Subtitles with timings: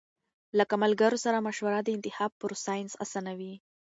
[0.57, 3.53] له ملګرو سره مشوره د انتخاب پروسه آسانوي.